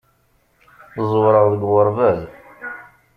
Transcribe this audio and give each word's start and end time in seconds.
Ẓewreɣ 1.09 1.45
deg 1.51 1.63
uɣerbaz. 1.67 2.21